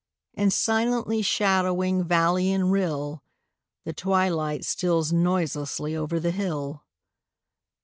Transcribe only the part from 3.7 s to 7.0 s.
The twilight steals noiselessly over the hill.